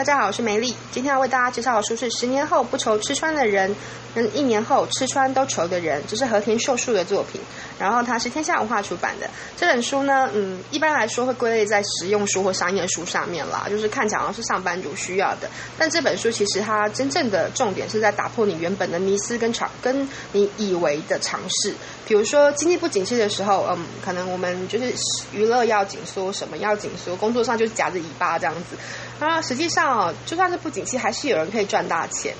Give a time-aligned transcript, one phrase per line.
[0.00, 0.74] 大家好，我是梅丽。
[0.90, 3.70] 今天要为大家介绍的书是《十年后不愁吃穿的人》，
[4.14, 7.38] 跟一年后吃穿都愁的人，这是和田秀树的作品。
[7.78, 9.28] 然后它是天下文化出版的。
[9.58, 15.50] 这本书呢，嗯，一般来说会归类在实用书或商业书上面啦，就是看起来好像是上班族需要的。
[15.76, 21.74] 但这本书其实它真正的重点是在打破你原本的迷思跟尝，跟你以为的尝试。
[22.10, 24.92] 比如说经济不景气的时候，嗯，可能我们就是
[25.32, 28.76] 娱乐要紧缩，什么要紧缩，工作上就是夹着尾巴这样子。
[29.20, 32.34] 那实际上哦，就算是不景气，还是有人可以赚大钱。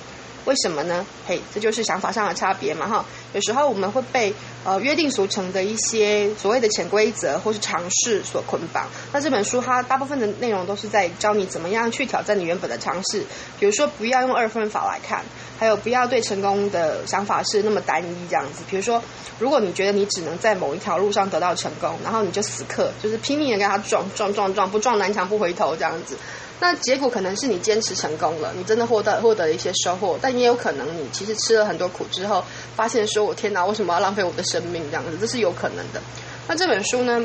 [0.44, 1.04] 为什么呢？
[1.26, 3.04] 嘿，这就是想法上的差别嘛，哈。
[3.32, 8.88] 有时候我们会被呃约定俗成的一些所谓的潜规则或是尝试所捆绑。
[9.12, 13.24] 那这本书它大部分的内容都是在教你怎么样去挑战你原本的尝试。
[13.58, 15.24] 比如说，不要用二分法来看，
[15.58, 18.62] 还有不要对成功的想法是那么单一这样子。
[18.68, 19.02] 比如说，
[19.38, 26.16] 如果你觉得你只能在某一条路上得到成功，然后你就死磕，就是拼命的跟他撞撞撞撞，不撞南墙不回头这样子。
[26.62, 32.44] 那结果可能是你坚持成功了，你真的获得获得了一些收获，但也有可能你其实吃了很多苦之后，
[32.76, 35.16] 发现说我天哪，为什么要浪费我的生命这样子？
[35.20, 36.00] 这是有可能的。
[36.48, 37.24] 那这本书呢，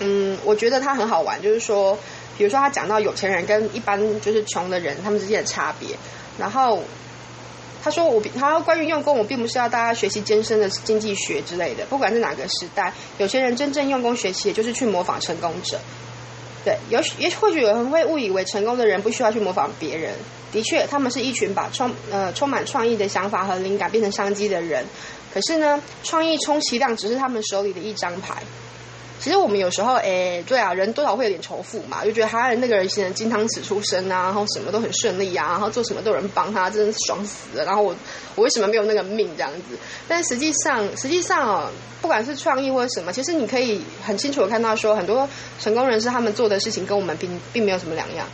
[0.00, 1.98] 嗯，我觉得它很好玩，就是说，
[2.36, 5.96] 比如说他讲到有钱人跟一般就是穷的人他们之间的差别，
[6.38, 6.82] 然后
[7.82, 15.78] 他说我他关于用功，我并不是要大家学习艰深的经济学之类的，不管是哪个时代，有些人真正用功学习，也就是去模仿成功者。
[16.64, 20.14] 对，有也或许有人会误以为成功的人不需要去模仿别人。
[20.52, 24.84] 的确，他们是一群把充呃充满创意的想法和灵感变成商机的人。
[25.32, 28.42] 可是呢，创意充其量只是他们手里的一张牌。
[29.22, 37.64] 其实我们有时候，哎，对啊，人多少会有点仇富嘛，就觉得他那个人现在金汤匙出身啊，然后什么都很顺利啊，然后做什么都有人帮他，真的是爽死了。
[37.64, 37.94] 然后我
[38.34, 39.78] 我为什么没有那个命这样子？
[40.08, 45.28] 但实际上，实际上哦，不管是创意或者什么，其实你可以很清楚的看到说，很多
[45.60, 48.26] 成功人士他们做的事情跟我们并并没有什么两样。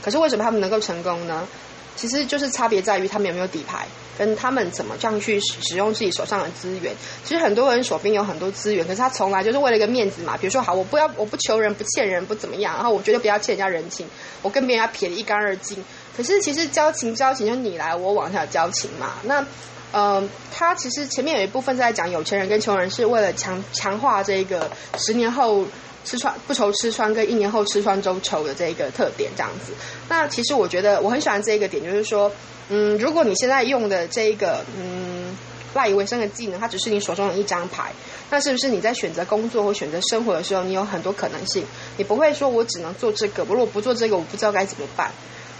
[0.00, 1.48] 可是为什么他们能够成功呢？
[1.96, 3.86] 其实就是差别在于他们有没有底牌，
[4.18, 6.94] 跟他们怎么这样去使用自己手上的资源。
[7.24, 10.36] 其实很多人手边有很多资源，可是他从来就是为了一个面子嘛。
[10.36, 14.06] 比如说，好，我不要，我不求人，不欠人，不怎么样，然后我绝对不要欠人家人情，
[14.42, 15.82] 我跟别人家撇得一干二净。
[16.16, 19.14] 可是其实交情，交情就你来我往才有交情嘛。
[19.24, 19.44] 那，
[19.92, 25.64] 嗯、呃，他其实前面有一部分在讲有钱人跟穷人是为了强强化这个十年后。
[26.06, 29.72] 吃穿不愁吃穿，跟一年后吃穿都愁的这一个特点，这样子。
[30.08, 32.30] 那其实我觉得我很喜欢这一个点，就是说，
[32.68, 35.36] 嗯，如果你现在用的这一个嗯
[35.74, 37.90] 赖以为生的技能，它只是你手中的一张牌，
[38.30, 41.64] 那是不是你在选择工作或选择生活的时候，你有很多可能性？
[41.96, 45.10] 你不会说我只能做这个，我如果不做这个，我不知道该怎么办。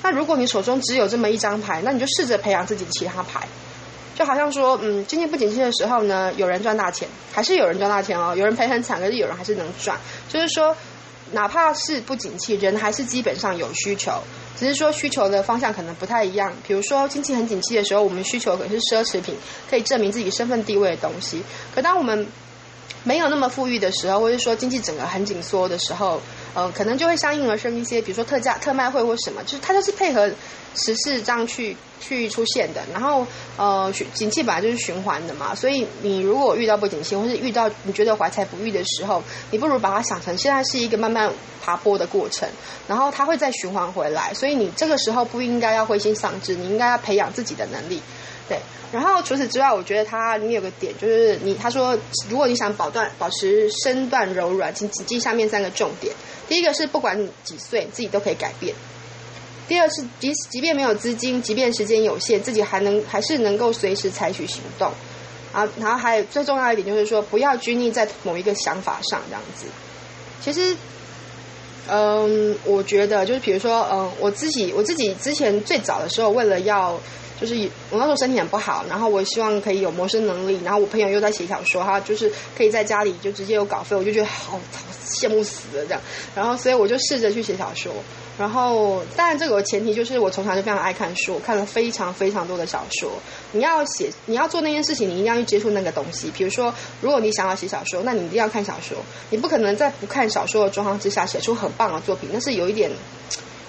[0.04, 3.48] 那如果你手中只有这么一张牌，那你就试着培养自己其他牌。
[4.16, 8.34] 就好像说，嗯，经济不景气的时候呢，有人赚大钱，还是有人赚大钱哦。
[8.34, 9.98] 有人赔很惨，可是有人还是能赚。
[10.28, 10.74] 就是说，
[11.32, 14.12] 哪怕是不景气，人还是基本上有需求，
[14.56, 16.50] 只是说需求的方向可能不太一样。
[16.66, 19.36] 比如说，经济很景气的时候，我们需求可能是奢侈品，
[19.68, 21.42] 可以证明自己身份地位的东西。
[21.74, 22.26] 可当我们
[23.06, 26.20] 没有那么富裕的时候，或者说经济整个很紧缩的时候，
[26.54, 30.28] 呃，可能就会相应而生一些，比如说特价、特卖会或什么，就是它就是配合
[30.74, 32.82] 时事这样去去出现的。
[32.92, 33.24] 然后，
[33.56, 39.22] 呃，景气本来就是循环的嘛，所以你如果遇到不景气，或是遇到你觉得怀才不遇的时候，
[39.52, 41.30] 你不如把它想成现在是一个慢慢
[41.62, 42.48] 爬坡的过程，
[42.88, 44.34] 然后它会再循环回来。
[44.34, 48.02] 所以你这个时候不应该要灰心丧志，你应该要培养自己的能力。
[48.92, 51.98] 然后除此之外，我觉得他里面有个点，就是你他说，
[52.30, 56.14] 如果你想保断保持身段柔软，请谨记下面三个重点。
[56.48, 58.72] 第一个是不管你几岁，自己都可以改变；
[59.66, 64.92] 第二是即即便没有资金，即便时间有限，自己还能还是能够随时采取行动。
[65.52, 69.66] 啊，然后还有最重要一点就是说，不要拘泥在某一个想法上，这样子。
[70.40, 70.76] 其实，
[71.88, 77.00] 嗯，我觉得就是比如说，嗯，我自己我自己之前最早的时候，为了要。
[77.40, 77.54] 就是
[77.90, 84.60] 我那时候身体很不好，然后我希望可以有谋生能力，然后我朋友又在写小说，他就是可以在家里就直接有稿费，我就觉得好，好
[85.06, 86.00] 羡慕死了这样，
[86.34, 87.92] 然后所以我就试着去写小说，
[88.38, 93.12] 然后当然这个前提就是我从小就非常爱看书，我看了非常非常多的小说。
[93.52, 96.30] 你要写，你要做那件事情，你一定要去接触那个东西。
[96.36, 98.96] 比如说，如果你想要写小说，那你一定要看小说，
[99.30, 102.90] 你不可能在不看小说的状况之下写出很棒的作品，那是有一点。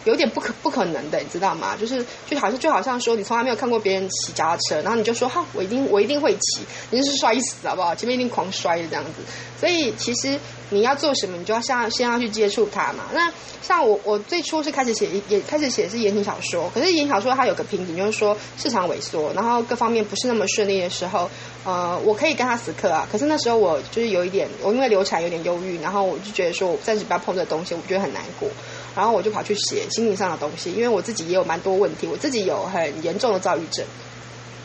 [0.05, 1.75] 有点不可不可能的，你知道吗？
[1.79, 6.61] 就是就好像就好像说，你从来没有看过别人骑脚踏车，然后你就说哈，我一定我一定会骑，
[6.91, 7.93] 你就是摔死好不好？
[7.95, 9.11] 前面一定狂摔的这样子。
[9.59, 10.39] 所以其实
[10.69, 13.05] 你要做什么，你就要先先要去接触它嘛。
[13.13, 21.29] 那像我我最初是开始写也开始写是言情小说，可是言情小说它有个瓶颈，就是说市场萎缩，然后各方面不是那么顺利的时候，
[21.67, 23.05] 呃，我可以跟他死磕啊。
[23.11, 28.47] 可是那时候我就是有一点，我因为流产有点忧郁，然后我就觉得说我暂时不要碰这东西，我觉得很难过，
[28.95, 29.85] 然后我就跑去写。
[29.91, 33.85] 心理上的东西，因为我自己也有蛮多问题，我自己有很严重的躁郁症，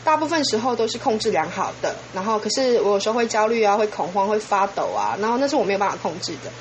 [0.04, 6.52] 大部分时候都是控制良好的，然后可是我有时候会焦虑啊，会恐慌，会发抖啊，然后那是我没有办法控制的。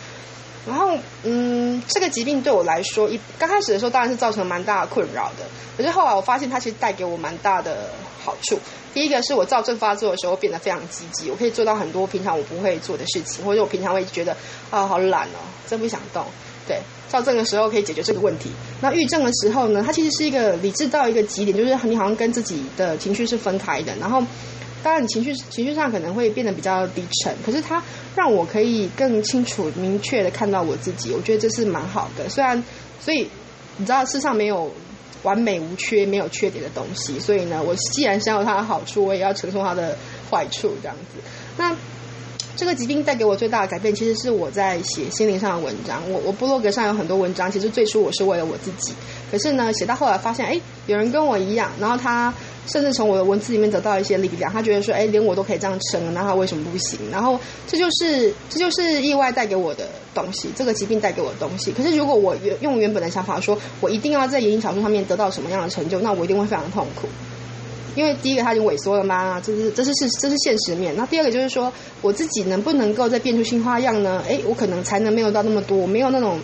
[0.68, 5.46] 然后，嗯，这个疾病对我来说，一刚开始的时候当然是造成蛮大的困扰的。
[5.76, 7.90] 可是后来我发现，它其实带给我蛮大的
[8.24, 8.60] 好处。
[8.94, 14.36] 第一个是我躁症发作的时候变得非常积极，我可以做到很多平常我不会做的事情，或者我平常会觉得
[14.70, 16.26] 啊好懒哦，真不想动。
[16.68, 16.80] 对，
[17.10, 18.50] 躁症的时候可以解决这个问题。
[18.82, 24.24] 那郁症的时候呢，它其实是一个理智到一个极点，就是你好像跟自己的情绪是分开的，然后。
[24.84, 27.84] 当然，你情绪情绪上可能会变得比较低沉，可是它
[28.16, 32.28] 让我可以更清楚、明确的看到我自己，我觉得这是蛮好的。
[32.28, 32.64] 虽然，
[33.00, 33.28] 所以
[33.78, 34.72] 你知道世上没有
[35.24, 39.98] 完美无缺、没有缺点的东西，所以呢，我既然享有它的好处，我也要承受它的
[40.30, 41.22] 坏处，这样子。
[41.58, 41.76] 那
[42.56, 46.02] 这个疾病带给我最大的改变，其实是我在写心灵上的文章。
[46.12, 48.94] 我我部落格上有很多文章，其实最初我是为了我自己，
[49.32, 52.34] 可是呢，写到后来发现，哎，有人跟我一样，然后他。
[52.68, 57.00] 甚至从我的文字里面得到一些力量，他觉得说，哎，连我都可以这样撑，那他为什么不行？
[57.12, 61.72] 然后这就是这就是意外带给我的东西，这个疾病带给我的东西。
[61.72, 67.08] 可是如果我原用原本的想法说，我一定要在言情小说上面得到什么样的成就，那我一定会非常痛苦。
[67.94, 70.96] 因为第一个他已经萎缩了嘛，这是这是是这是现实面。
[70.96, 74.24] 那第二个就是说，我自己能不能够再变出新花样呢？
[74.30, 76.40] 哎，我可能才能没有到那么多，我没有那种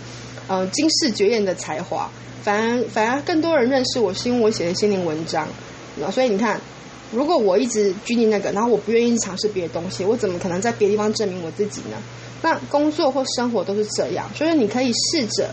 [0.47, 2.11] 呃惊世绝艳的才华，
[2.41, 5.47] 反而反而更多人认识我是因为我写的心灵文章。
[6.11, 6.59] 所以你看，
[7.11, 11.97] 如果我一直拘泥那个，然后我不愿意尝试别的东西，我怎么可能在别的地方证明我自己呢？
[12.41, 15.49] 那工作或生活都是这样，所以你可以试着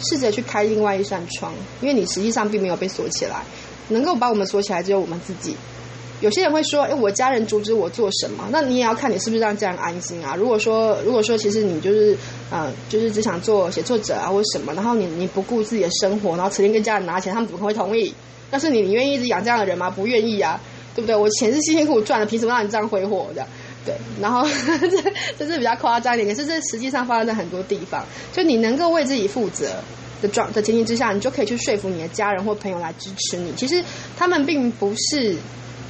[0.00, 3.42] 试着去开另外一扇窗，因为你实际上并没有被锁起来，
[3.88, 5.54] 能够把我们锁起来只有我们自己。
[6.22, 10.34] 有些人会说：“哎，我家人阻止我做什么？”那你也要看你是不是让家人安心啊。
[10.34, 12.16] 如果说如果说其实你就是
[12.50, 18.14] 呃就是只想做写作者啊或者什么，然后你你不顾自己的生活，然后成天跟家人拿钱，他们怎么会同意？
[18.50, 19.90] 但是你，你愿意一直养这样的人吗？
[19.90, 20.60] 不愿意啊，
[20.94, 21.16] 对不对？
[21.16, 23.46] 我钱是辛辛苦苦赚的，凭什么让你这样挥霍的？
[23.84, 24.46] 对，然后
[24.78, 25.02] 这
[25.38, 28.04] 这是比较夸张一点，可是这实际上发生在很多地方。
[28.32, 29.66] 就你能够为自己负责
[30.20, 33.52] 的状的前提之下，你就可以去说服你的家人或朋友来支持你。
[33.54, 33.82] 其实
[34.16, 35.34] 他们并不是，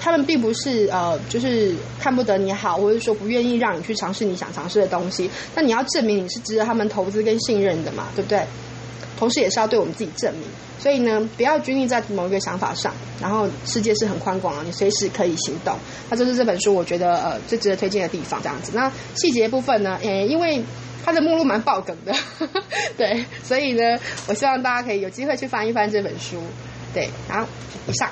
[0.03, 5.31] 他们并不是呃，就是看不得你好，或者说不愿意让你去尝试你想尝试的东西。
[5.55, 8.43] 那你要证明你是值得他们投资跟信任的嘛，对不对？
[9.17, 10.43] 同时也是要对我们自己证明。
[10.81, 15.77] 所以呢，不要拘泥在某一个想法上，然后世界是很宽广的，你随时可以行动。
[16.11, 18.73] 那这是这本书我觉得呃最值得推荐的地方，这样子。
[18.75, 20.61] 那细节部分呢，诶，因为
[21.05, 22.13] 它的目录蛮爆梗的，
[22.99, 23.97] 对，所以呢，
[24.27, 26.43] 我希望大家可以有机会去翻一翻这本书。
[26.93, 27.47] 对，然后
[27.87, 28.11] 以上。